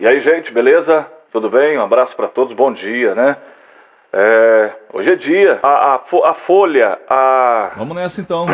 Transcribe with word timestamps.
E 0.00 0.06
aí, 0.06 0.20
gente, 0.20 0.52
beleza? 0.52 1.04
Tudo 1.32 1.50
bem? 1.50 1.76
Um 1.76 1.82
abraço 1.82 2.14
para 2.14 2.28
todos, 2.28 2.54
bom 2.54 2.72
dia, 2.72 3.16
né? 3.16 3.36
É, 4.12 4.70
hoje 4.92 5.10
é 5.10 5.16
dia. 5.16 5.58
A, 5.60 5.94
a, 5.94 6.00
a, 6.30 6.34
Folha, 6.34 6.96
a. 7.08 7.72
Vamos 7.76 7.96
nessa 7.96 8.20
então. 8.20 8.46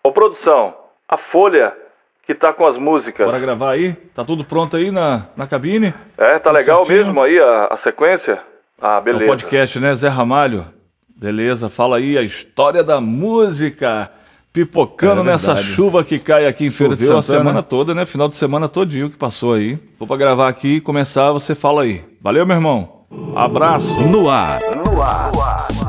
Ô, 0.00 0.12
produção, 0.12 0.76
a 1.08 1.16
Folha 1.16 1.76
que 2.24 2.36
tá 2.36 2.52
com 2.52 2.64
as 2.64 2.78
músicas. 2.78 3.26
Bora 3.26 3.40
gravar 3.40 3.72
aí? 3.72 3.94
Tá 4.14 4.24
tudo 4.24 4.44
pronto 4.44 4.76
aí 4.76 4.92
na, 4.92 5.26
na 5.36 5.48
cabine? 5.48 5.92
É, 6.16 6.34
tá 6.34 6.50
tudo 6.50 6.52
legal 6.52 6.84
certinho? 6.84 7.06
mesmo 7.06 7.20
aí 7.20 7.40
a, 7.40 7.66
a 7.72 7.76
sequência? 7.76 8.40
Ah, 8.80 9.00
beleza. 9.00 9.24
É 9.24 9.26
o 9.26 9.28
podcast, 9.28 9.80
né? 9.80 9.92
Zé 9.92 10.08
Ramalho. 10.08 10.66
Beleza, 11.08 11.68
fala 11.68 11.96
aí 11.96 12.16
a 12.16 12.22
história 12.22 12.84
da 12.84 13.00
música 13.00 14.08
pipocando 14.52 15.22
é 15.22 15.24
nessa 15.24 15.56
chuva 15.56 16.04
que 16.04 16.18
cai 16.18 16.46
aqui 16.46 16.66
em 16.66 16.70
Feira 16.70 16.94
Choveu 16.94 17.18
de 17.18 17.24
Santana. 17.24 17.38
a 17.38 17.42
semana 17.42 17.62
toda, 17.62 17.94
né? 17.94 18.04
Final 18.04 18.28
de 18.28 18.36
semana 18.36 18.68
todinho 18.68 19.08
que 19.08 19.16
passou 19.16 19.54
aí. 19.54 19.78
Vou 19.98 20.06
pra 20.06 20.16
gravar 20.16 20.48
aqui 20.48 20.76
e 20.76 20.80
começar, 20.80 21.32
você 21.32 21.54
fala 21.54 21.82
aí. 21.82 22.02
Valeu, 22.20 22.44
meu 22.44 22.56
irmão. 22.56 23.02
Abraço. 23.34 24.00
No 24.02 24.28
ar. 24.28 24.60
No 24.86 25.02
ar. 25.02 25.32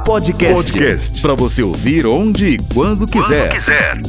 Podcast. 0.05 0.71
Podcast. 0.71 1.21
Pra 1.21 1.33
você 1.33 1.61
ouvir 1.61 2.05
onde 2.05 2.53
e 2.53 2.57
quando 2.73 3.05
quiser. 3.05 3.49
Quando 3.49 3.55
quiser. 3.55 4.01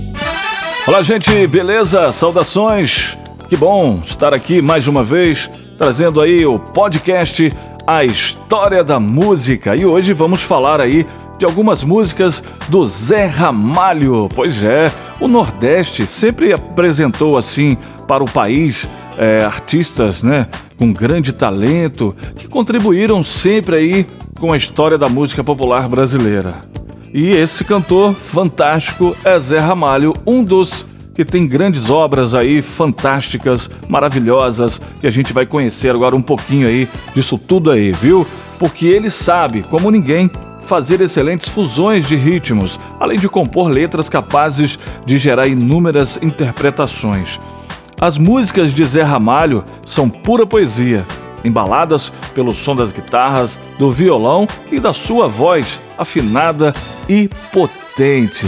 Olá, 0.86 1.02
gente, 1.02 1.47
beleza? 1.47 2.12
Saudações. 2.12 3.16
Que 3.48 3.56
bom 3.56 4.00
estar 4.02 4.33
aqui 4.34 4.61
mais 4.62 4.89
uma 4.89 5.02
vez, 5.02 5.50
trazendo 5.77 6.20
aí 6.20 6.45
o 6.47 6.59
podcast 6.59 7.52
A 7.86 8.05
História 8.05 8.83
da 8.83 8.98
Música. 8.98 9.77
E 9.77 9.84
hoje 9.84 10.12
vamos 10.12 10.42
falar 10.42 10.80
aí 10.80 11.06
de 11.38 11.45
algumas 11.45 11.84
músicas 11.84 12.43
do 12.69 12.84
Zé 12.84 13.27
Ramalho. 13.27 14.29
Pois 14.34 14.62
é, 14.62 14.92
o 15.20 15.29
Nordeste 15.29 16.06
sempre 16.06 16.52
apresentou 16.52 17.37
assim 17.37 17.77
para 18.06 18.23
o 18.23 18.30
país 18.30 18.88
é, 19.19 19.45
artistas, 19.45 20.23
né, 20.23 20.47
com 20.77 20.92
grande 20.92 21.33
talento 21.33 22.15
que 22.37 22.48
contribuíram 22.48 23.23
sempre 23.25 23.77
aí 23.77 24.06
com 24.39 24.53
a 24.53 24.56
história 24.56 24.98
da 24.98 25.08
música 25.08 25.42
popular 25.42 25.89
brasileira. 25.89 26.62
E 27.12 27.28
esse 27.28 27.64
cantor 27.64 28.12
fantástico 28.12 29.17
é 29.25 29.39
Zé 29.39 29.61
Ramalho, 29.61 30.14
um 30.27 30.42
dos 30.42 30.84
que 31.14 31.25
tem 31.25 31.47
grandes 31.47 31.89
obras 31.89 32.34
aí 32.34 32.61
fantásticas, 32.61 33.70
maravilhosas, 33.89 34.80
que 35.01 35.06
a 35.06 35.11
gente 35.11 35.33
vai 35.33 35.47
conhecer 35.47 35.91
agora 35.91 36.17
um 36.17 36.23
pouquinho 36.23 36.67
aí 36.67 36.89
disso 37.14 37.39
tudo 37.39 37.70
aí, 37.70 37.92
viu? 37.92 38.27
Porque 38.58 38.86
ele 38.86 39.11
sabe, 39.11 39.62
como 39.62 39.92
ninguém, 39.92 40.28
fazer 40.65 41.01
excelentes 41.01 41.48
fusões 41.48 42.09
de 42.09 42.17
ritmos, 42.17 42.81
além 42.98 43.19
de 43.19 43.29
compor 43.29 43.69
letras 43.69 44.09
capazes 44.09 44.79
de 45.07 45.19
gerar 45.19 45.47
inúmeras 45.47 46.19
interpretações. 46.23 47.39
As 48.01 48.19
músicas 48.19 48.75
de 48.75 48.85
Zé 48.85 49.03
Ramalho 49.03 49.65
são 49.85 50.11
pura 50.11 50.45
poesia, 50.45 51.07
embaladas 51.45 52.12
pelo 52.35 52.53
som 52.53 52.75
das 52.75 52.91
guitarras, 52.91 53.61
do 53.79 53.91
violão 53.91 54.48
e 54.73 54.81
da 54.81 54.92
sua 54.92 55.29
voz 55.29 55.81
afinada 55.97 56.75
e 57.09 57.29
potente. 57.53 58.47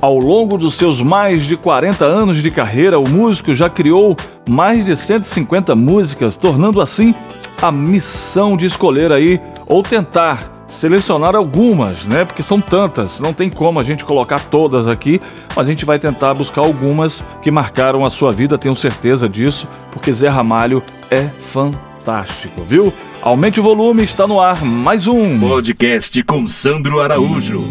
Ao 0.00 0.18
longo 0.18 0.56
dos 0.56 0.74
seus 0.74 1.02
mais 1.02 1.44
de 1.44 1.56
40 1.56 2.04
anos 2.04 2.42
de 2.42 2.50
carreira, 2.50 2.98
o 2.98 3.08
músico 3.08 3.54
já 3.54 3.68
criou 3.68 4.16
mais 4.48 4.86
de 4.86 4.96
150 4.96 5.74
músicas, 5.74 6.36
tornando 6.36 6.80
assim 6.80 7.14
a 7.60 7.70
missão 7.70 8.56
de 8.56 8.66
escolher 8.66 9.12
aí 9.12 9.40
ou 9.66 9.82
tentar 9.82 10.59
selecionar 10.70 11.34
algumas, 11.34 12.06
né? 12.06 12.24
Porque 12.24 12.42
são 12.42 12.60
tantas, 12.60 13.20
não 13.20 13.34
tem 13.34 13.50
como 13.50 13.80
a 13.80 13.82
gente 13.82 14.04
colocar 14.04 14.38
todas 14.38 14.86
aqui, 14.86 15.20
mas 15.54 15.66
a 15.66 15.70
gente 15.70 15.84
vai 15.84 15.98
tentar 15.98 16.32
buscar 16.32 16.62
algumas 16.62 17.24
que 17.42 17.50
marcaram 17.50 18.04
a 18.04 18.10
sua 18.10 18.32
vida, 18.32 18.56
tenho 18.56 18.76
certeza 18.76 19.28
disso, 19.28 19.68
porque 19.92 20.12
Zé 20.12 20.28
Ramalho 20.28 20.82
é 21.10 21.24
fantástico, 21.24 22.62
viu? 22.62 22.92
Aumente 23.20 23.60
o 23.60 23.62
volume, 23.62 24.02
está 24.02 24.26
no 24.26 24.40
ar 24.40 24.64
mais 24.64 25.06
um 25.06 25.38
podcast 25.38 26.22
com 26.22 26.48
Sandro 26.48 27.00
Araújo. 27.00 27.64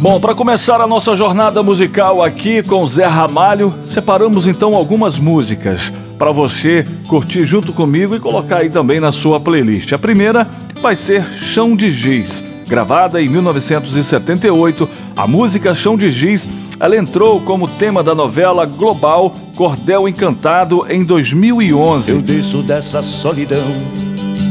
Bom, 0.00 0.18
para 0.18 0.34
começar 0.34 0.80
a 0.80 0.86
nossa 0.86 1.14
jornada 1.14 1.62
musical 1.62 2.24
aqui 2.24 2.60
com 2.60 2.84
Zé 2.86 3.06
Ramalho, 3.06 3.72
separamos 3.84 4.48
então 4.48 4.74
algumas 4.74 5.16
músicas 5.16 5.92
para 6.18 6.32
você 6.32 6.84
curtir 7.06 7.44
junto 7.44 7.72
comigo 7.72 8.16
e 8.16 8.20
colocar 8.20 8.58
aí 8.58 8.70
também 8.70 8.98
na 8.98 9.12
sua 9.12 9.38
playlist. 9.38 9.92
A 9.92 9.98
primeira 9.98 10.48
vai 10.82 10.96
ser 10.96 11.24
Chão 11.38 11.76
de 11.76 11.92
Giz. 11.92 12.42
Gravada 12.66 13.22
em 13.22 13.28
1978, 13.28 14.88
a 15.16 15.28
música 15.28 15.72
Chão 15.74 15.96
de 15.96 16.10
Giz 16.10 16.48
ela 16.80 16.96
entrou 16.96 17.40
como 17.40 17.68
tema 17.68 18.02
da 18.02 18.16
novela 18.16 18.66
global 18.66 19.32
Cordel 19.54 20.08
Encantado 20.08 20.84
em 20.90 21.04
2011. 21.04 22.10
Eu 22.10 22.20
desço 22.20 22.62
dessa 22.64 23.00
solidão, 23.00 23.72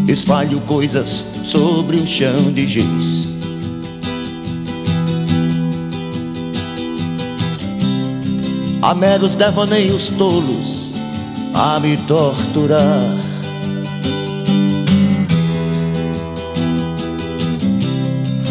espalho 0.07 0.61
coisas 0.61 1.25
sobre 1.43 1.97
o 1.97 2.07
chão 2.07 2.53
de 2.53 2.65
giz. 2.65 3.35
Há 8.81 8.95
meros 8.95 9.35
devaneios 9.35 10.07
tolos 10.07 10.95
a 11.53 11.77
me 11.81 11.97
torturar. 11.97 13.30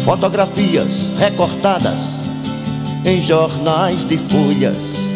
Fotografias 0.03 1.11
recortadas 1.19 2.29
em 3.05 3.21
jornais 3.21 4.03
de 4.03 4.17
folhas. 4.17 5.11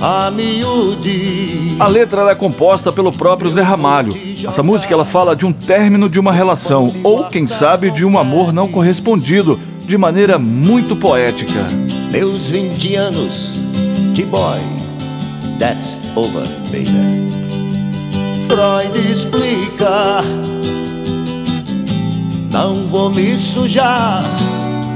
A 0.00 0.30
miúde. 0.30 1.76
A 1.80 1.88
letra 1.88 2.30
é 2.30 2.34
composta 2.34 2.92
pelo 2.92 3.12
próprio 3.12 3.50
Zé 3.50 3.62
Ramalho. 3.62 4.12
Essa 4.46 4.62
música 4.62 4.94
ela 4.94 5.04
fala 5.04 5.34
de 5.34 5.44
um 5.44 5.52
término 5.52 6.08
de 6.08 6.20
uma 6.20 6.32
relação, 6.32 6.92
ou 7.02 7.24
quem 7.24 7.46
sabe 7.46 7.90
de 7.90 8.04
um 8.04 8.18
amor 8.18 8.52
não 8.52 8.68
correspondido, 8.68 9.58
de 9.84 9.98
maneira 9.98 10.38
muito 10.38 10.94
poética. 10.94 11.66
Meus 12.10 12.48
20 12.50 12.94
anos 12.94 13.60
de 14.12 14.24
boy, 14.24 14.60
that's 15.58 15.98
over, 16.14 16.46
baby. 16.70 17.26
Freud 18.48 19.10
explica 19.10 20.22
não 22.52 22.86
vou 22.86 23.10
me 23.10 23.36
sujar 23.38 24.22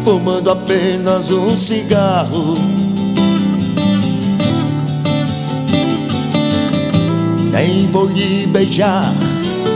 fumando 0.05 0.51
apenas 0.51 1.33
um 1.33 1.57
cigarro. 1.57 2.55
Nem 7.51 7.87
vou 7.87 8.07
lhe 8.07 8.47
beijar, 8.47 9.13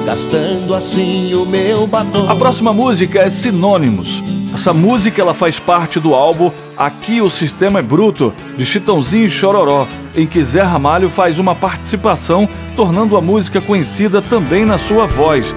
gastando 0.05 0.75
assim 0.75 1.35
o 1.35 1.47
meu 1.47 1.87
batom. 1.87 2.31
A 2.31 2.37
próxima 2.37 2.73
música 2.73 3.21
é 3.21 3.31
Sinônimos. 3.31 4.23
Essa 4.53 4.73
música 4.73 5.21
ela 5.21 5.33
faz 5.33 5.59
parte 5.59 5.99
do 5.99 6.15
álbum 6.15 6.53
Aqui 6.81 7.21
o 7.21 7.29
Sistema 7.29 7.81
é 7.81 7.83
Bruto, 7.83 8.33
de 8.57 8.65
Chitãozinho 8.65 9.27
e 9.27 9.31
Chororó, 9.31 9.87
em 10.17 10.27
que 10.27 10.43
Zé 10.43 10.63
Ramalho 10.63 11.11
faz 11.11 11.39
uma 11.39 11.55
participação, 11.55 12.49
tornando 12.75 13.19
a 13.19 13.21
música 13.21 13.61
conhecida 13.61 14.23
também 14.23 14.65
na 14.65 14.79
sua 14.79 15.07
voz, 15.07 15.55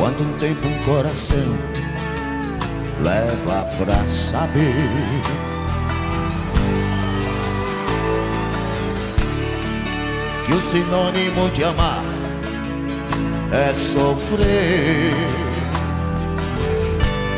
Quanto 0.00 0.24
tempo 0.38 0.66
um 0.66 0.78
coração 0.82 1.36
leva 3.04 3.68
pra 3.76 4.08
saber? 4.08 4.74
Que 10.46 10.54
o 10.54 10.60
sinônimo 10.62 11.50
de 11.50 11.64
amar 11.64 12.02
é 13.52 13.74
sofrer. 13.74 15.12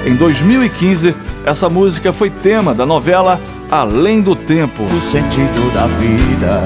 Em 0.07 0.15
2015, 0.15 1.17
essa 1.45 1.69
música 1.69 2.13
foi 2.13 2.31
tema 2.31 2.73
da 2.73 2.87
novela 2.87 3.41
Além 3.73 4.21
do 4.21 4.37
Tempo. 4.37 4.85
O 4.85 5.03
sentido 5.03 5.75
da 5.75 5.89
vida 5.89 6.63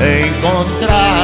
encontrar 0.00 1.23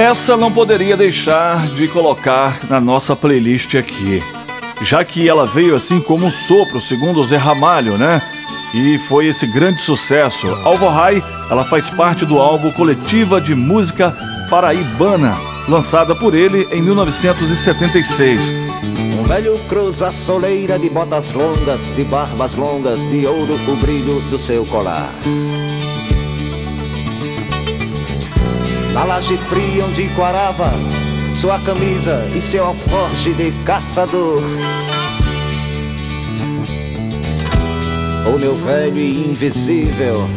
Essa 0.00 0.34
não 0.34 0.50
poderia 0.50 0.96
deixar 0.96 1.66
de 1.68 1.86
colocar 1.86 2.58
na 2.70 2.80
nossa 2.80 3.14
playlist 3.14 3.74
aqui, 3.74 4.22
já 4.82 5.04
que 5.04 5.28
ela 5.28 5.46
veio 5.46 5.74
assim 5.74 6.00
como 6.00 6.24
um 6.24 6.30
sopro, 6.30 6.80
segundo 6.80 7.20
o 7.20 7.24
Zé 7.24 7.36
Ramalho, 7.36 7.98
né? 7.98 8.22
e 8.72 8.98
foi 8.98 9.26
esse 9.26 9.46
grande 9.46 9.82
sucesso. 9.82 10.46
Alvorrai, 10.64 11.22
ela 11.50 11.64
faz 11.64 11.90
parte 11.90 12.24
do 12.24 12.38
álbum 12.38 12.70
Coletiva 12.70 13.42
de 13.42 13.54
Música 13.54 14.16
Paraibana, 14.48 15.36
lançada 15.68 16.14
por 16.14 16.34
ele 16.34 16.66
em 16.72 16.80
1976. 16.80 18.40
Um 19.18 19.22
velho 19.24 19.58
cruza 19.68 20.10
soleira 20.10 20.78
de 20.78 20.88
botas 20.88 21.30
longas, 21.32 21.94
de 21.94 22.04
barbas 22.04 22.54
longas, 22.54 23.02
de 23.10 23.26
ouro 23.26 23.54
o 23.68 23.76
brilho 23.76 24.18
do 24.30 24.38
seu 24.38 24.64
colar. 24.64 25.10
Na 29.00 29.06
laje 29.06 29.34
fria 29.34 29.86
onde 29.86 30.08
quarava, 30.10 30.70
sua 31.32 31.58
camisa 31.60 32.22
e 32.36 32.40
seu 32.42 32.66
alforje 32.66 33.32
de 33.32 33.50
caçador. 33.64 34.42
O 38.26 38.38
meu 38.38 38.52
velho 38.52 38.98
e 38.98 39.30
invisível 39.30 40.28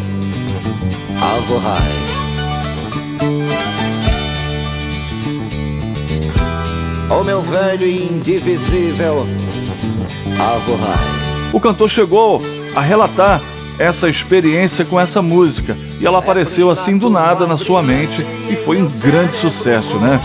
Alvorrai. 1.22 1.92
O 7.20 7.24
meu 7.26 7.42
velho 7.42 7.86
e 7.86 8.06
indivisível 8.06 9.28
Alvorrai. 10.40 11.52
O 11.52 11.60
cantor 11.60 11.90
chegou 11.90 12.42
a 12.78 12.80
relatar 12.80 13.42
essa 13.80 14.10
experiência 14.10 14.86
com 14.86 15.00
essa 15.00 15.22
música 15.22 15.76
e 16.00 16.06
ela 16.06 16.20
apareceu 16.20 16.70
assim 16.70 16.98
do 16.98 17.10
nada 17.10 17.48
na 17.48 17.58
sua 17.58 17.82
mente 17.82 18.26
e 18.50 18.56
foi 18.56 18.82
um 18.82 18.88
grande 19.00 19.36
sucesso, 19.36 19.98
né? 19.98 20.20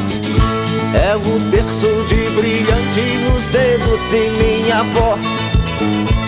É 0.94 1.16
o 1.16 1.50
terço 1.50 1.86
de 2.08 2.30
brilhante 2.30 3.30
nos 3.30 3.48
dedos 3.48 4.00
de 4.06 4.30
minha 4.42 4.78
avó. 4.78 5.18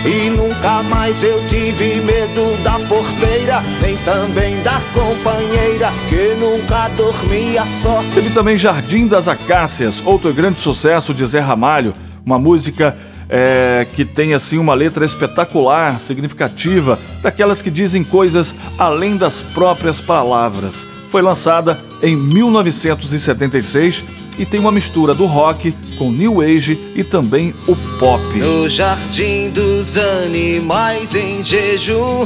E 0.05 0.31
nunca 0.31 0.83
mais 0.85 1.23
eu 1.23 1.47
tive 1.47 2.01
medo 2.01 2.63
da 2.63 2.79
porteira, 2.89 3.63
nem 3.83 3.97
também 3.99 4.63
da 4.63 4.81
companheira 4.95 5.91
que 6.09 6.35
nunca 6.41 6.89
dormia 6.97 7.67
só. 7.67 8.03
Teve 8.15 8.31
também 8.31 8.57
Jardim 8.57 9.07
das 9.07 9.29
Acácias, 9.29 10.03
outro 10.05 10.33
grande 10.33 10.59
sucesso 10.59 11.13
de 11.13 11.25
Zé 11.27 11.41
Ramalho, 11.41 11.95
uma 12.25 12.39
música 12.39 12.97
é, 13.31 13.87
que 13.95 14.05
tem 14.05 14.35
assim 14.35 14.59
uma 14.59 14.75
letra 14.75 15.05
espetacular, 15.05 16.01
significativa, 16.01 16.99
daquelas 17.23 17.63
que 17.63 17.71
dizem 17.71 18.03
coisas 18.03 18.55
além 18.77 19.17
das 19.17 19.41
próprias 19.41 20.01
palavras. 20.01 20.87
Foi 21.09 21.23
lançada 21.23 21.79
em 22.03 22.17
1976 22.17 24.05
e 24.39 24.45
tem 24.45 24.59
uma 24.59 24.73
mistura 24.73 25.15
do 25.15 25.27
rock 25.27 25.73
com 25.97 26.11
new 26.11 26.41
age 26.41 26.93
e 26.95 27.05
também 27.05 27.55
o 27.67 27.77
pop. 27.99 28.23
No 28.39 28.69
jardim 28.69 29.51
dos 29.51 29.97
animais 29.97 31.15
em 31.15 31.45
jejum, 31.45 32.25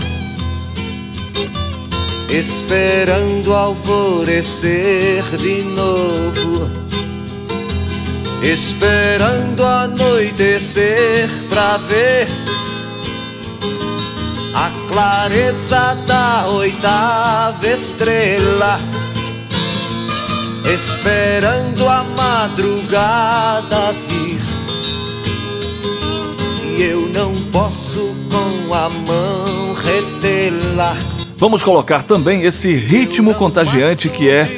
esperando 2.31 3.53
alvorecer 3.53 5.23
de 5.39 5.63
novo, 5.63 6.71
esperando 8.43 9.63
anoitecer 10.75 11.29
pra 11.49 11.77
ver 11.79 12.27
a 14.55 14.71
clareza 14.91 15.97
da 16.07 16.49
oitava 16.49 17.67
estrela 17.67 18.81
esperando 20.73 21.89
a 21.89 22.03
madrugada 22.17 23.93
vir. 24.09 24.41
E 26.77 26.83
eu 26.83 27.09
não 27.09 27.35
posso 27.53 28.15
com 28.31 28.75
a 28.75 28.89
mão 28.89 29.75
retê-la. 29.75 30.97
Vamos 31.37 31.63
colocar 31.63 32.03
também 32.03 32.43
esse 32.43 32.75
ritmo 32.75 33.35
contagiante 33.35 34.09
que 34.09 34.29
é 34.29 34.49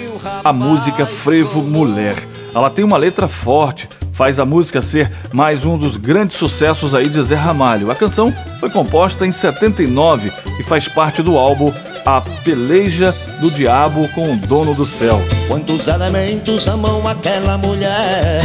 a 0.42 0.52
música 0.52 1.04
Frevo 1.04 1.62
Mulher. 1.62 2.16
Ela 2.54 2.70
tem 2.70 2.84
uma 2.84 2.96
letra 2.96 3.28
forte, 3.28 3.88
faz 4.16 4.40
a 4.40 4.46
música 4.46 4.80
ser 4.80 5.10
mais 5.30 5.66
um 5.66 5.76
dos 5.76 5.98
grandes 5.98 6.38
sucessos 6.38 6.94
aí 6.94 7.06
de 7.06 7.22
Zé 7.22 7.36
Ramalho. 7.36 7.90
A 7.90 7.94
canção 7.94 8.32
foi 8.58 8.70
composta 8.70 9.26
em 9.26 9.30
79 9.30 10.32
e 10.58 10.62
faz 10.62 10.88
parte 10.88 11.22
do 11.22 11.36
álbum 11.36 11.70
A 12.04 12.22
Peleja 12.42 13.14
do 13.40 13.50
Diabo 13.50 14.08
com 14.14 14.32
o 14.32 14.36
Dono 14.38 14.74
do 14.74 14.86
Céu. 14.86 15.20
Quantos 15.46 15.86
elementos 15.86 16.66
amam 16.66 17.06
aquela 17.06 17.58
mulher? 17.58 18.40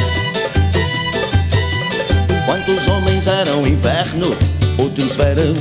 Quantos 2.46 2.88
homens 2.90 3.26
eram 3.26 3.66
inverno, 3.66 4.36
outros 4.78 5.16
verão? 5.16 5.56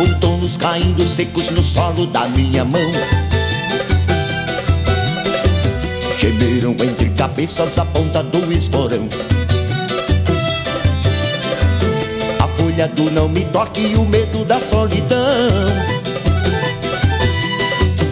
Outonos 0.00 0.58
caindo 0.58 1.06
secos 1.06 1.48
no 1.48 1.62
solo 1.62 2.06
da 2.08 2.28
minha 2.28 2.62
mão. 2.62 3.17
Gemeram 6.28 6.72
entre 6.72 7.08
cabeças 7.08 7.78
a 7.78 7.86
ponta 7.86 8.22
do 8.22 8.52
esporão. 8.52 9.08
A 12.38 12.46
folha 12.48 12.86
do 12.86 13.10
não 13.10 13.30
me 13.30 13.46
toque 13.46 13.80
e 13.80 13.96
o 13.96 14.04
medo 14.04 14.44
da 14.44 14.60
solidão. 14.60 15.16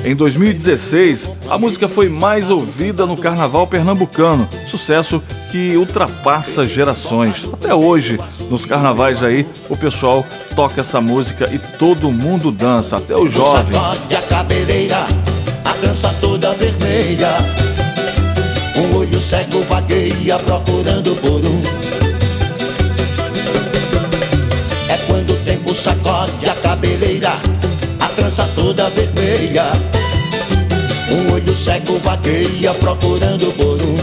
Em 0.03 0.17
2016, 0.17 1.29
a 1.47 1.59
música 1.59 1.89
foi 1.89 2.09
mais 2.09 2.51
ouvida 2.51 3.05
no 3.05 3.19
carnaval 3.19 3.67
pernambucano, 3.67 4.49
sucesso 4.67 5.23
que 5.53 5.77
ultrapassa 5.77 6.65
gerações. 6.65 7.47
Até 7.53 7.75
hoje, 7.75 8.19
nos 8.49 8.65
carnavais 8.65 9.23
aí, 9.23 9.47
o 9.69 9.77
pessoal 9.77 10.25
toca 10.55 10.81
essa 10.81 11.03
música 11.03 11.51
e 11.53 11.59
todo 11.59 12.11
mundo 12.11 12.51
dança, 12.51 12.97
até 12.97 13.15
o 13.15 13.27
jovem. 13.27 13.79
Um 18.79 18.97
olho 18.99 19.21
cego 19.21 19.63
vagueia 19.63 20.39
procurando 20.39 21.15
por 21.17 21.41
um. 21.45 21.63
É 24.89 24.99
quando 25.07 25.31
o 25.31 25.37
tempo 25.37 25.75
sacode 25.75 26.47
a 26.47 26.55
cabeleira, 26.55 27.33
a 27.99 28.07
trança 28.09 28.47
toda 28.55 28.91
vermelha. 28.91 29.73
Um 31.11 31.33
olho 31.33 31.57
cego 31.57 31.99
vagueia 32.01 32.75
procurando 32.75 33.51
por 33.57 33.81
um. 33.81 33.97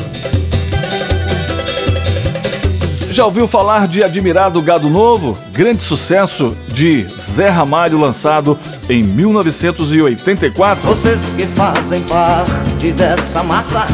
Já 3.14 3.26
ouviu 3.26 3.48
falar 3.48 3.88
de 3.88 4.04
Admirado 4.04 4.60
Gado 4.60 4.90
Novo? 4.90 5.38
Grande 5.52 5.84
sucesso 5.84 6.58
de 6.70 7.06
Zé 7.20 7.48
Ramalho, 7.48 8.00
lançado 8.00 8.58
em 8.90 9.04
1984. 9.04 10.84
Vocês 10.84 11.36
que 11.36 11.46
fazem 11.46 12.02
parte 12.02 12.92
dessa 12.92 13.44
massa 13.44 13.86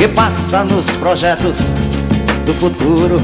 que 0.00 0.08
passa 0.08 0.64
nos 0.64 0.96
projetos 0.96 1.58
do 2.46 2.54
futuro. 2.54 3.20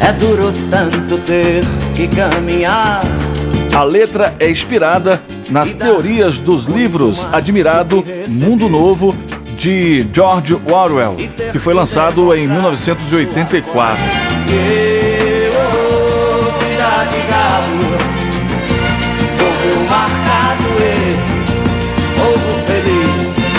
É 0.00 0.12
duro 0.14 0.52
tanto 0.68 1.16
ter 1.18 1.62
que 1.94 2.08
caminhar. 2.08 3.02
A 3.72 3.84
letra 3.84 4.34
é 4.40 4.50
inspirada 4.50 5.22
nas 5.48 5.74
teorias 5.74 6.40
dos 6.40 6.64
livros 6.64 7.28
Admirado 7.30 8.04
Mundo 8.26 8.68
Novo 8.68 9.14
de 9.56 10.04
George 10.12 10.54
Orwell, 10.68 11.14
que 11.52 11.60
foi 11.60 11.72
lançado 11.72 12.34
em 12.34 12.48
1984. 12.48 14.02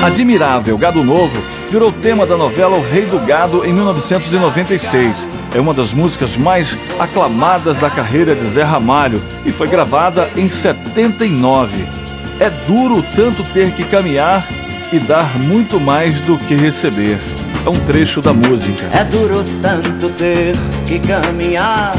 Admirável 0.03 0.77
Gado 0.77 1.01
Novo 1.01 1.41
virou 1.69 1.89
tema 1.89 2.25
da 2.25 2.35
novela 2.35 2.75
O 2.75 2.81
Rei 2.81 3.05
do 3.05 3.17
Gado 3.19 3.65
em 3.65 3.71
1996. 3.71 5.25
É 5.55 5.61
uma 5.61 5.73
das 5.73 5.93
músicas 5.93 6.35
mais 6.35 6.77
aclamadas 6.99 7.77
da 7.77 7.89
carreira 7.89 8.35
de 8.35 8.45
Zé 8.45 8.63
Ramalho 8.63 9.23
e 9.45 9.51
foi 9.53 9.65
gravada 9.69 10.29
em 10.35 10.49
79. 10.49 11.85
É 12.37 12.49
duro 12.67 13.01
tanto 13.15 13.43
ter 13.43 13.71
que 13.71 13.85
caminhar 13.85 14.45
e 14.91 14.99
dar 14.99 15.39
muito 15.39 15.79
mais 15.79 16.19
do 16.23 16.37
que 16.37 16.53
receber. 16.53 17.17
É 17.65 17.69
um 17.69 17.79
trecho 17.85 18.21
da 18.21 18.33
música. 18.33 18.85
É 18.91 19.05
duro 19.05 19.45
tanto 19.61 20.09
ter 20.17 20.53
que 20.85 20.99
caminhar 20.99 21.93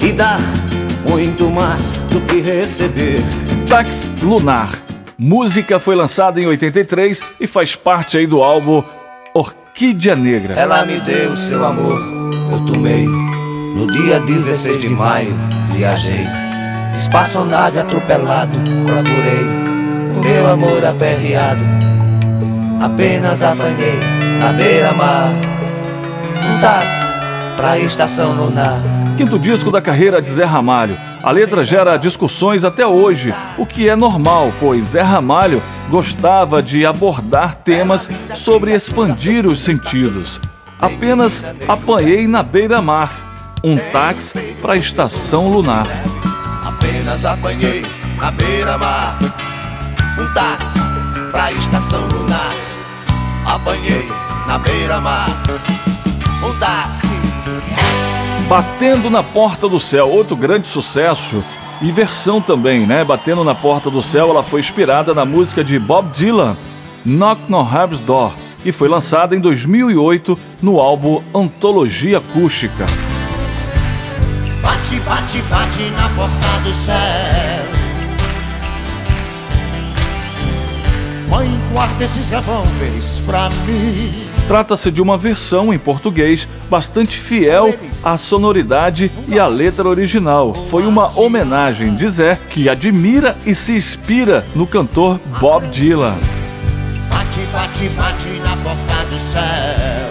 e 0.00 0.12
dar 0.12 0.40
muito 1.08 1.50
mais 1.50 1.90
do 2.12 2.20
que 2.20 2.40
receber. 2.40 3.18
Tax 3.68 4.12
Lunar. 4.22 4.89
Música 5.22 5.78
foi 5.78 5.94
lançada 5.94 6.40
em 6.40 6.46
83 6.46 7.20
e 7.38 7.46
faz 7.46 7.76
parte 7.76 8.16
aí 8.16 8.26
do 8.26 8.42
álbum 8.42 8.82
Orquídea 9.34 10.16
Negra. 10.16 10.54
Ela 10.54 10.86
me 10.86 10.98
deu 10.98 11.36
seu 11.36 11.62
amor, 11.62 12.00
eu 12.50 12.64
tomei. 12.64 13.04
No 13.04 13.86
dia 13.86 14.18
16 14.18 14.80
de 14.80 14.88
maio, 14.88 15.36
viajei. 15.74 16.26
Espaçonave 16.94 17.78
atropelado, 17.78 18.58
procurei. 18.86 19.44
O 20.16 20.24
meu 20.24 20.48
amor 20.48 20.82
aperreado. 20.86 21.66
apenas 22.80 23.42
apanhei 23.42 23.98
na 24.38 24.54
beira-mar 24.54 25.34
um 26.46 26.58
táxi 26.60 27.19
pra 27.60 27.78
estação 27.78 28.32
lunar. 28.32 28.80
Quinto 29.18 29.38
disco 29.38 29.70
da 29.70 29.82
carreira 29.82 30.22
de 30.22 30.30
Zé 30.30 30.46
Ramalho. 30.46 30.98
A 31.22 31.30
letra 31.30 31.62
gera 31.62 31.98
discussões 31.98 32.64
até 32.64 32.86
hoje, 32.86 33.34
o 33.58 33.66
que 33.66 33.86
é 33.86 33.94
normal, 33.94 34.50
pois 34.58 34.82
Zé 34.84 35.02
Ramalho 35.02 35.62
gostava 35.90 36.62
de 36.62 36.86
abordar 36.86 37.54
temas 37.56 38.08
sobre 38.34 38.72
expandir 38.72 39.46
os 39.46 39.60
sentidos. 39.60 40.40
Apenas 40.80 41.44
apanhei 41.68 42.26
na 42.26 42.42
beira-mar 42.42 43.14
um 43.62 43.76
táxi 43.76 44.38
para 44.62 44.72
a 44.72 44.76
estação 44.78 45.46
lunar. 45.48 45.86
Apenas 46.64 47.26
apanhei 47.26 47.84
na 48.18 48.30
beira-mar 48.30 49.18
um 50.18 50.32
táxi 50.32 50.80
para 51.30 51.44
a 51.44 51.52
estação 51.52 52.06
lunar. 52.06 52.54
Apanhei 53.44 54.08
na 54.46 54.56
beira-mar 54.56 55.28
um 56.42 56.58
táxi. 56.58 57.19
Batendo 58.50 59.08
na 59.08 59.22
porta 59.22 59.68
do 59.68 59.78
céu, 59.78 60.10
outro 60.10 60.34
grande 60.34 60.66
sucesso 60.66 61.40
e 61.80 61.92
versão 61.92 62.40
também, 62.40 62.84
né? 62.84 63.04
Batendo 63.04 63.44
na 63.44 63.54
porta 63.54 63.88
do 63.88 64.02
céu, 64.02 64.28
ela 64.28 64.42
foi 64.42 64.58
inspirada 64.58 65.14
na 65.14 65.24
música 65.24 65.62
de 65.62 65.78
Bob 65.78 66.10
Dylan, 66.10 66.56
Knock 67.06 67.40
on 67.48 67.62
Heaven's 67.72 68.00
Door, 68.00 68.32
e 68.64 68.72
foi 68.72 68.88
lançada 68.88 69.36
em 69.36 69.40
2008 69.40 70.36
no 70.60 70.80
álbum 70.80 71.22
Antologia 71.32 72.18
Acústica. 72.18 72.86
Bate, 74.60 74.98
bate, 75.02 75.42
bate 75.42 75.90
na 75.90 76.08
porta 76.08 76.60
do 76.64 76.74
céu. 76.74 76.96
Mãe, 81.28 81.48
guarda 81.72 82.04
esses 82.04 82.28
revólveres 82.28 83.22
pra 83.24 83.48
mim. 83.64 84.29
Trata-se 84.48 84.90
de 84.90 85.00
uma 85.00 85.16
versão 85.16 85.72
em 85.72 85.78
português 85.78 86.48
bastante 86.68 87.18
fiel 87.18 87.74
à 88.02 88.18
sonoridade 88.18 89.10
e 89.28 89.38
à 89.38 89.46
letra 89.46 89.88
original. 89.88 90.52
Foi 90.68 90.86
uma 90.86 91.18
homenagem 91.18 91.94
de 91.94 92.08
Zé, 92.08 92.38
que 92.50 92.68
admira 92.68 93.36
e 93.46 93.54
se 93.54 93.72
inspira 93.72 94.44
no 94.54 94.66
cantor 94.66 95.20
Bob 95.40 95.66
Dylan. 95.68 96.16
Bate, 97.08 97.40
bate, 97.52 97.88
bate 97.90 98.28
na 98.40 98.56
porta 98.56 99.04
do 99.08 99.18
céu. 99.20 100.10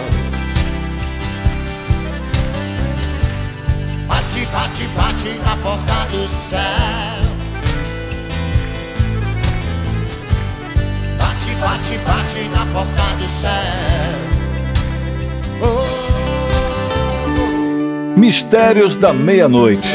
Bate, 4.08 4.46
bate, 4.54 4.88
bate 4.96 5.40
na 5.44 5.56
porta 5.58 6.08
do 6.12 6.28
céu. 6.28 7.19
Bate, 11.60 11.98
bate, 12.06 12.50
na 12.50 12.66
porta 12.74 13.16
do 13.18 13.28
céu. 13.28 14.30
Mistérios 18.16 18.96
da 18.96 19.14
Meia-Noite. 19.14 19.90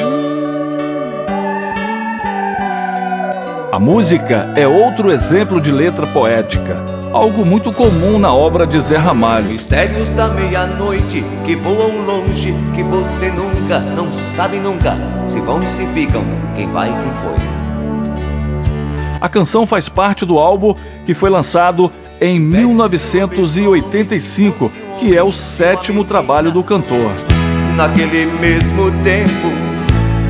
A 3.72 3.78
música 3.78 4.52
é 4.56 4.68
outro 4.68 5.10
exemplo 5.10 5.60
de 5.60 5.72
letra 5.72 6.06
poética, 6.06 6.76
algo 7.12 7.44
muito 7.44 7.72
comum 7.72 8.18
na 8.18 8.32
obra 8.32 8.66
de 8.66 8.78
Zé 8.78 8.96
Ramalho. 8.96 9.46
Mistérios 9.46 10.10
da 10.10 10.28
meia-noite 10.28 11.24
que 11.44 11.56
voam 11.56 12.04
longe, 12.04 12.54
que 12.74 12.82
você 12.82 13.30
nunca, 13.30 13.80
não 13.80 14.12
sabe 14.12 14.58
nunca, 14.58 14.96
se 15.26 15.40
vão 15.40 15.62
e 15.62 15.66
se 15.66 15.86
ficam, 15.86 16.22
quem 16.54 16.70
vai 16.70 16.90
e 16.90 16.92
quem 16.92 17.14
foi. 17.14 17.63
A 19.24 19.28
canção 19.30 19.66
faz 19.66 19.88
parte 19.88 20.26
do 20.26 20.38
álbum 20.38 20.74
que 21.06 21.14
foi 21.14 21.30
lançado 21.30 21.90
em 22.20 22.38
1985, 22.38 24.70
que 25.00 25.16
é 25.16 25.22
o 25.22 25.32
sétimo 25.32 26.04
trabalho 26.04 26.52
do 26.52 26.62
cantor. 26.62 27.10
Naquele 27.74 28.26
mesmo 28.38 28.90
tempo, 29.02 29.48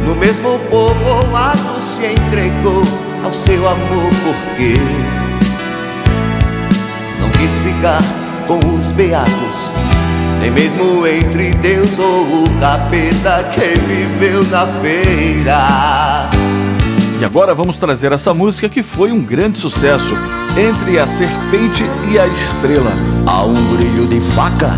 no 0.07 0.15
mesmo 0.15 0.61
povoado 0.71 1.81
se 1.81 2.07
entregou 2.07 2.85
ao 3.25 3.33
seu 3.33 3.69
amor, 3.69 4.11
porque 4.23 4.77
não 7.21 7.29
quis 7.31 7.59
ficar 7.65 8.01
com 8.47 8.61
os 8.77 8.93
beatos, 8.93 9.73
nem 10.39 10.53
mesmo 10.53 11.05
entre 11.05 11.53
Deus 11.55 11.99
ou 11.99 12.45
o 12.45 12.61
capeta 12.61 13.43
que 13.53 13.77
viveu 13.77 14.45
na 14.45 14.69
feira. 14.69 16.31
E 17.21 17.25
agora 17.25 17.55
vamos 17.55 17.77
trazer 17.77 18.13
essa 18.13 18.35
música 18.35 18.69
que 18.69 18.83
foi 18.83 19.13
um 19.13 19.21
grande 19.23 19.59
sucesso, 19.59 20.15
Entre 20.57 20.99
a 20.99 21.07
Serpente 21.07 21.85
e 22.11 22.19
a 22.19 22.27
Estrela. 22.27 22.93
Há 23.27 23.45
um 23.45 23.77
brilho 23.77 24.07
de 24.07 24.21
faca 24.21 24.77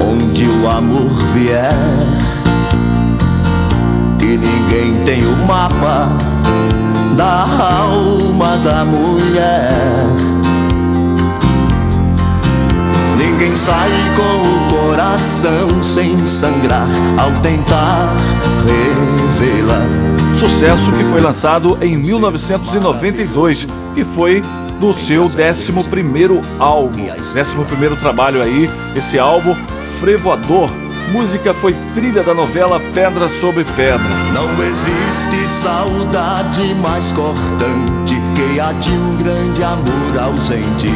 onde 0.00 0.48
o 0.48 0.68
amor 0.68 1.10
vier. 1.32 1.72
E 4.20 4.36
ninguém 4.36 5.04
tem 5.04 5.26
o 5.26 5.46
mapa 5.46 6.08
da 7.16 7.42
alma 7.42 8.56
da 8.58 8.84
mulher. 8.84 9.72
Ninguém 13.16 13.54
sai 13.54 13.90
com 14.16 14.76
o 14.76 14.86
coração 14.86 15.82
sem 15.82 16.26
sangrar 16.26 16.88
ao 17.18 17.30
tentar 17.40 18.14
revelar. 19.34 19.86
Sucesso 20.38 20.90
que 20.92 21.04
foi 21.04 21.20
lançado 21.20 21.78
em 21.80 21.96
1992 21.96 23.66
e 23.96 24.04
foi 24.04 24.42
do 24.78 24.92
seu 24.92 25.24
11 25.24 25.38
álbum, 26.58 27.04
11 27.04 27.96
trabalho 28.00 28.42
aí, 28.42 28.70
esse 28.94 29.18
álbum 29.18 29.54
Frevoador. 30.00 30.70
Música 31.12 31.54
foi 31.54 31.74
trilha 31.94 32.22
da 32.22 32.34
novela 32.34 32.80
Pedra 32.92 33.28
sobre 33.28 33.64
Pedra. 33.64 34.00
Não 34.32 34.50
existe 34.64 35.48
saudade 35.48 36.74
mais 36.76 37.12
cortante 37.12 38.14
que 38.34 38.58
a 38.58 38.72
de 38.72 38.90
um 38.90 39.16
grande 39.16 39.62
amor 39.62 40.18
ausente. 40.18 40.88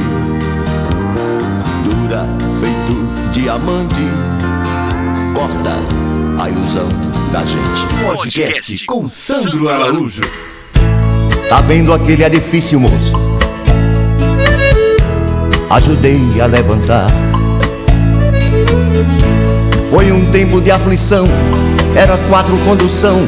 Dura, 1.85 2.27
feito 2.59 3.33
diamante, 3.33 3.95
corta 5.39 5.71
a 6.43 6.49
ilusão 6.49 6.89
da 7.31 7.45
gente. 7.45 7.87
Podcast 8.05 8.85
com 8.87 9.07
Sandro 9.07 9.69
Araújo. 9.69 10.23
Tá 11.49 11.61
vendo 11.61 11.93
aquele 11.93 12.25
edifício, 12.25 12.81
moço? 12.81 13.15
Ajudei 15.71 16.19
a 16.41 16.47
levantar. 16.47 17.09
Foi 19.89 20.11
um 20.11 20.29
tempo 20.33 20.61
de 20.61 20.73
aflição, 20.73 21.29
era 21.95 22.19
quatro 22.29 22.57
condução, 22.65 23.21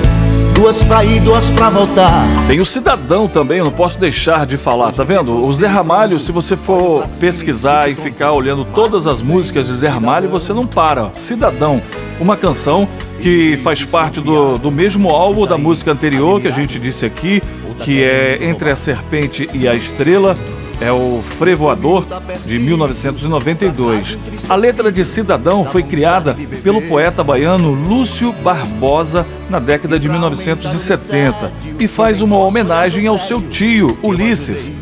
duas 0.61 0.83
pra 0.83 1.03
ir, 1.03 1.21
duas 1.23 1.49
pra 1.49 1.71
voltar. 1.71 2.27
Tem 2.47 2.61
o 2.61 2.67
Cidadão 2.67 3.27
também, 3.27 3.59
eu 3.59 3.65
não 3.65 3.73
posso 3.73 3.99
deixar 3.99 4.45
de 4.45 4.59
falar, 4.59 4.93
tá 4.93 5.03
vendo? 5.03 5.33
O 5.33 5.55
Zé 5.55 5.67
Ramalho, 5.67 6.19
se 6.19 6.31
você 6.31 6.55
for 6.55 7.07
pesquisar 7.19 7.91
e 7.91 7.95
ficar 7.95 8.33
olhando 8.33 8.63
todas 8.67 9.07
as 9.07 9.23
músicas 9.23 9.67
de 9.67 9.73
Zé 9.73 9.89
Ramalho, 9.89 10.29
você 10.29 10.53
não 10.53 10.67
para. 10.67 11.13
Cidadão, 11.15 11.81
uma 12.21 12.37
canção 12.37 12.87
que 13.23 13.59
faz 13.63 13.87
parte 13.87 14.21
do, 14.21 14.59
do 14.59 14.71
mesmo 14.71 15.09
álbum 15.09 15.47
da 15.47 15.57
música 15.57 15.93
anterior 15.93 16.39
que 16.43 16.49
a 16.49 16.53
gente 16.53 16.79
disse 16.79 17.07
aqui, 17.07 17.43
que 17.79 18.05
é 18.05 18.39
Entre 18.43 18.71
a 18.71 18.77
Serpente 18.77 19.49
e 19.55 19.67
a 19.67 19.75
Estrela 19.75 20.37
é 20.81 20.91
o 20.91 21.21
Frevoador 21.23 22.07
de 22.47 22.59
1992. 22.59 24.19
A 24.49 24.55
letra 24.55 24.91
de 24.91 25.05
Cidadão 25.05 25.65
foi 25.65 25.83
criada 25.83 26.35
pelo 26.63 26.81
poeta 26.83 27.23
baiano 27.23 27.73
Lúcio 27.73 28.33
Barbosa 28.43 29.27
na 29.51 29.59
década 29.59 29.99
de 29.99 30.09
1970 30.09 31.53
e 31.79 31.87
faz 31.87 32.23
uma 32.23 32.39
homenagem 32.39 33.07
ao 33.07 33.19
seu 33.19 33.43
tio, 33.43 33.99
Ulisses. 34.03 34.73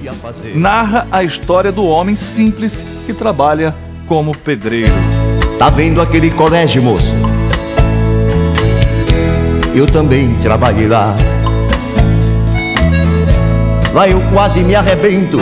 Narra 0.55 1.09
a 1.11 1.25
história 1.25 1.73
do 1.73 1.85
homem 1.85 2.15
simples 2.15 2.85
que 3.05 3.13
trabalha 3.13 3.75
como 4.07 4.37
pedreiro. 4.37 4.95
Tá 5.59 5.69
vendo 5.69 6.01
aquele 6.01 6.31
colégio, 6.31 6.83
moço? 6.83 7.15
Eu 9.75 9.87
também 9.87 10.35
trabalhei 10.37 10.87
lá. 10.87 11.17
Lá 13.93 14.09
eu 14.09 14.21
quase 14.33 14.61
me 14.61 14.75
arrebento. 14.75 15.39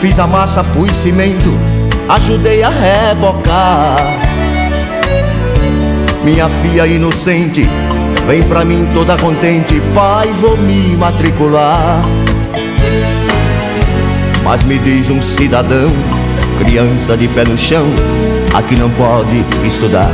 Fiz 0.00 0.18
a 0.18 0.26
massa, 0.26 0.64
pus 0.64 0.96
cimento, 0.96 1.52
ajudei 2.08 2.62
a 2.62 2.70
rebocar. 2.70 3.98
Minha 6.24 6.48
filha 6.48 6.86
inocente, 6.86 7.68
vem 8.26 8.42
pra 8.44 8.64
mim 8.64 8.88
toda 8.94 9.18
contente, 9.18 9.78
pai, 9.94 10.28
vou 10.40 10.56
me 10.56 10.96
matricular. 10.96 12.02
Mas 14.42 14.64
me 14.64 14.78
diz 14.78 15.10
um 15.10 15.20
cidadão, 15.20 15.92
criança 16.58 17.14
de 17.14 17.28
pé 17.28 17.44
no 17.44 17.58
chão, 17.58 17.84
aqui 18.54 18.76
não 18.76 18.88
pode 18.88 19.44
estudar. 19.66 20.10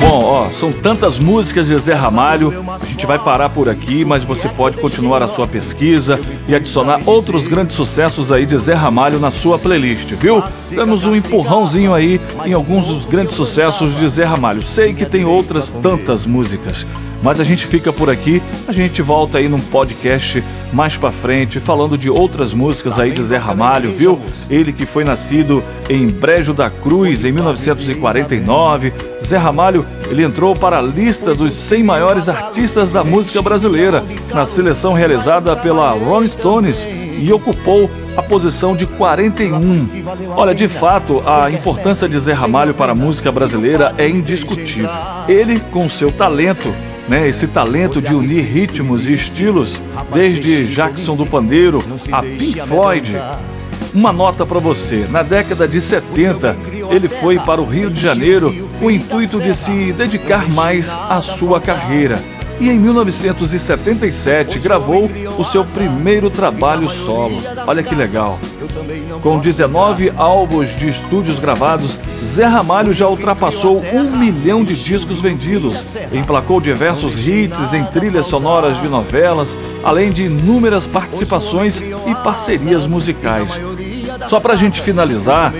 Bom, 0.00 0.17
são 0.52 0.72
tantas 0.72 1.18
músicas 1.18 1.66
de 1.66 1.78
Zé 1.78 1.94
Ramalho, 1.94 2.64
a 2.68 2.84
gente 2.84 3.06
vai 3.06 3.18
parar 3.18 3.48
por 3.50 3.68
aqui, 3.68 4.04
mas 4.04 4.24
você 4.24 4.48
pode 4.48 4.76
continuar 4.78 5.22
a 5.22 5.28
sua 5.28 5.46
pesquisa 5.46 6.18
e 6.46 6.54
adicionar 6.54 7.00
outros 7.06 7.46
grandes 7.46 7.76
sucessos 7.76 8.30
aí 8.30 8.46
de 8.46 8.56
Zé 8.56 8.74
Ramalho 8.74 9.18
na 9.18 9.30
sua 9.30 9.58
playlist, 9.58 10.12
viu? 10.14 10.42
Damos 10.74 11.04
um 11.04 11.14
empurrãozinho 11.14 11.92
aí 11.94 12.20
em 12.44 12.52
alguns 12.52 12.86
dos 12.86 13.04
grandes 13.04 13.34
sucessos 13.34 13.96
de 13.96 14.08
Zé 14.08 14.24
Ramalho. 14.24 14.62
Sei 14.62 14.94
que 14.94 15.04
tem 15.04 15.24
outras 15.24 15.70
tantas 15.70 16.24
músicas, 16.24 16.86
mas 17.22 17.40
a 17.40 17.44
gente 17.44 17.66
fica 17.66 17.92
por 17.92 18.08
aqui, 18.08 18.42
a 18.66 18.72
gente 18.72 19.02
volta 19.02 19.38
aí 19.38 19.48
num 19.48 19.60
podcast 19.60 20.42
mais 20.72 20.96
para 20.96 21.10
frente 21.10 21.58
falando 21.60 21.96
de 21.96 22.10
outras 22.10 22.52
músicas 22.52 22.98
aí 23.00 23.10
de 23.10 23.22
Zé 23.22 23.36
Ramalho, 23.36 23.92
viu? 23.92 24.20
Ele 24.50 24.72
que 24.72 24.86
foi 24.86 25.04
nascido 25.04 25.64
em 25.88 26.06
Brejo 26.06 26.52
da 26.52 26.70
Cruz 26.70 27.24
em 27.24 27.32
1949. 27.32 28.92
Zé 29.22 29.36
Ramalho, 29.36 29.84
ele 30.10 30.22
entrou 30.22 30.54
para 30.54 30.78
a 30.78 30.82
lista 30.82 31.34
dos 31.34 31.54
100 31.54 31.82
maiores 31.82 32.28
artistas 32.28 32.90
da 32.90 33.04
música 33.04 33.42
brasileira 33.42 34.04
na 34.32 34.46
seleção 34.46 34.92
realizada 34.92 35.54
pela 35.56 35.90
Rolling 35.90 36.28
Stones 36.28 36.86
e 37.18 37.32
ocupou 37.32 37.90
a 38.16 38.22
posição 38.22 38.74
de 38.74 38.86
41. 38.86 39.88
Olha, 40.36 40.54
de 40.54 40.68
fato, 40.68 41.22
a 41.26 41.50
importância 41.50 42.08
de 42.08 42.18
Zé 42.18 42.32
Ramalho 42.32 42.74
para 42.74 42.92
a 42.92 42.94
música 42.94 43.30
brasileira 43.30 43.94
é 43.98 44.08
indiscutível. 44.08 44.90
Ele, 45.28 45.60
com 45.60 45.88
seu 45.88 46.10
talento, 46.10 46.72
né, 47.08 47.28
esse 47.28 47.46
talento 47.46 48.00
de 48.00 48.14
unir 48.14 48.44
ritmos 48.44 49.06
e 49.06 49.14
estilos, 49.14 49.82
desde 50.12 50.66
Jackson 50.66 51.16
do 51.16 51.26
Pandeiro 51.26 51.82
a 52.12 52.22
Pink 52.22 52.60
Floyd. 52.60 53.16
Uma 53.94 54.12
nota 54.12 54.44
para 54.44 54.58
você: 54.58 55.06
na 55.10 55.22
década 55.22 55.66
de 55.66 55.80
70, 55.80 56.56
ele 56.90 57.08
foi 57.08 57.38
para 57.38 57.60
o 57.60 57.64
Rio 57.64 57.90
de 57.90 58.00
Janeiro 58.00 58.67
o 58.80 58.90
intuito 58.90 59.40
de 59.40 59.54
se 59.54 59.92
dedicar 59.92 60.48
mais 60.52 60.90
à 60.90 61.20
sua 61.20 61.60
carreira 61.60 62.18
e 62.60 62.70
em 62.70 62.78
1977 62.78 64.58
gravou 64.58 65.08
o 65.38 65.44
seu 65.44 65.64
primeiro 65.64 66.28
trabalho 66.28 66.88
solo. 66.88 67.40
Olha 67.66 67.82
que 67.82 67.94
legal. 67.94 68.38
Com 69.22 69.38
19 69.38 70.12
álbuns 70.16 70.76
de 70.76 70.88
estúdios 70.88 71.38
gravados, 71.38 71.98
Zé 72.22 72.46
Ramalho 72.46 72.92
já 72.92 73.06
ultrapassou 73.08 73.82
um 73.92 74.16
milhão 74.16 74.64
de 74.64 74.74
discos 74.74 75.20
vendidos. 75.20 75.96
Emplacou 76.12 76.60
diversos 76.60 77.26
hits 77.26 77.72
em 77.74 77.84
trilhas 77.84 78.26
sonoras 78.26 78.80
de 78.80 78.88
novelas, 78.88 79.56
além 79.84 80.10
de 80.10 80.24
inúmeras 80.24 80.86
participações 80.86 81.80
e 81.80 82.14
parcerias 82.22 82.86
musicais. 82.86 83.48
Só 84.28 84.40
para 84.40 84.54
a 84.54 84.56
gente 84.56 84.80
finalizar, 84.80 85.52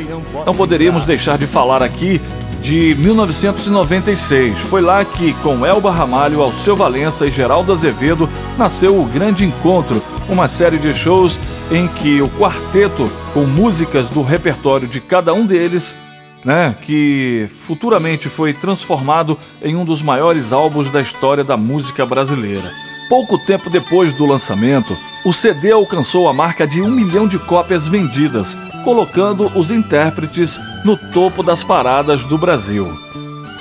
não 0.44 0.54
poderíamos 0.54 1.04
deixar 1.04 1.38
de 1.38 1.46
falar 1.46 1.82
aqui 1.82 2.20
de 2.60 2.94
1996. 2.96 4.58
Foi 4.58 4.80
lá 4.80 5.04
que, 5.04 5.32
com 5.34 5.64
Elba 5.64 5.90
Ramalho, 5.90 6.42
Alceu 6.42 6.76
Valença 6.76 7.26
e 7.26 7.30
Geraldo 7.30 7.72
Azevedo, 7.72 8.28
nasceu 8.56 9.00
o 9.00 9.04
Grande 9.04 9.44
Encontro, 9.44 10.02
uma 10.28 10.48
série 10.48 10.78
de 10.78 10.92
shows 10.92 11.38
em 11.70 11.88
que 11.88 12.20
o 12.20 12.28
quarteto, 12.28 13.10
com 13.32 13.44
músicas 13.44 14.10
do 14.10 14.22
repertório 14.22 14.86
de 14.86 15.00
cada 15.00 15.32
um 15.32 15.46
deles, 15.46 15.96
né, 16.44 16.74
que 16.82 17.48
futuramente 17.66 18.28
foi 18.28 18.52
transformado 18.52 19.36
em 19.62 19.74
um 19.76 19.84
dos 19.84 20.02
maiores 20.02 20.52
álbuns 20.52 20.90
da 20.90 21.00
história 21.00 21.42
da 21.42 21.56
música 21.56 22.06
brasileira. 22.06 22.70
Pouco 23.08 23.38
tempo 23.38 23.70
depois 23.70 24.12
do 24.12 24.26
lançamento, 24.26 24.96
o 25.24 25.32
CD 25.32 25.72
alcançou 25.72 26.28
a 26.28 26.32
marca 26.32 26.66
de 26.66 26.82
um 26.82 26.90
milhão 26.90 27.26
de 27.26 27.38
cópias 27.38 27.88
vendidas, 27.88 28.54
colocando 28.84 29.46
os 29.58 29.70
intérpretes 29.70 30.60
no 30.84 30.96
topo 30.96 31.42
das 31.42 31.64
paradas 31.64 32.26
do 32.26 32.36
Brasil. 32.36 32.98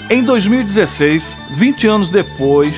Em 0.09 0.21
2016, 0.21 1.37
20 1.51 1.87
anos 1.87 2.11
depois 2.11 2.75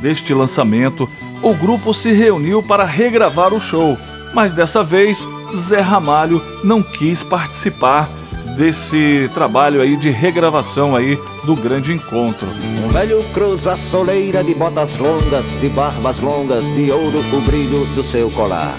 deste 0.00 0.32
lançamento, 0.32 1.06
o 1.42 1.54
grupo 1.54 1.92
se 1.92 2.12
reuniu 2.12 2.62
para 2.62 2.84
regravar 2.84 3.52
o 3.52 3.60
show, 3.60 3.98
mas 4.32 4.54
dessa 4.54 4.82
vez 4.82 5.26
Zé 5.54 5.80
Ramalho 5.80 6.42
não 6.64 6.82
quis 6.82 7.22
participar 7.22 8.08
desse 8.56 9.30
trabalho 9.34 9.80
aí 9.80 9.96
de 9.96 10.10
regravação 10.10 10.94
aí 10.94 11.18
do 11.44 11.54
grande 11.54 11.92
encontro. 11.92 12.46
Um 12.84 12.88
velho 12.88 13.22
cruza 13.32 13.76
soleira 13.76 14.42
de 14.44 14.54
botas 14.54 14.96
longas, 14.96 15.58
de 15.60 15.68
barbas 15.68 16.20
longas, 16.20 16.66
de 16.74 16.90
ouro 16.90 17.18
o 17.32 17.40
brilho 17.42 17.84
do 17.94 18.02
seu 18.02 18.30
colar. 18.30 18.74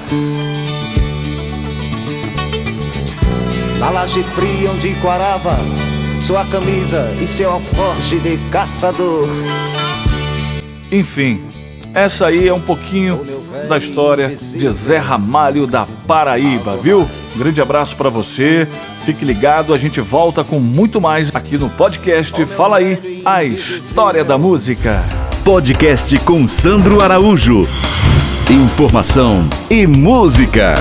Na 3.80 3.90
laje 3.90 4.22
fria 4.22 4.70
onde 4.72 4.94
quarava 5.02 5.58
sua 6.20 6.46
camisa 6.46 7.12
e 7.20 7.26
seu 7.26 7.52
alforje 7.52 8.20
de 8.20 8.38
caçador. 8.52 9.28
Enfim, 10.92 11.42
essa 11.94 12.28
aí 12.28 12.48
é 12.48 12.54
um 12.54 12.62
pouquinho 12.62 13.20
da 13.68 13.78
história 13.78 14.30
de 14.30 14.70
Zé 14.70 14.98
Ramalho 14.98 15.66
da 15.66 15.88
Paraíba, 16.08 16.78
viu? 16.78 17.10
Grande 17.36 17.60
abraço 17.60 17.96
para 17.96 18.10
você. 18.10 18.68
Fique 19.06 19.26
ligado, 19.26 19.74
a 19.74 19.78
gente 19.78 20.00
volta 20.00 20.44
com 20.44 20.60
muito 20.60 21.02
mais 21.02 21.36
aqui 21.36 21.58
no 21.58 21.70
podcast 21.70 22.46
Fala 22.46 22.78
aí, 22.78 23.22
a 23.26 23.44
história 23.44 24.24
da 24.24 24.38
música. 24.38 25.04
Podcast 25.44 26.18
com 26.20 26.46
Sandro 26.46 27.02
Araújo. 27.02 27.68
Informação 28.50 29.50
e 29.70 29.88
música. 29.88 30.76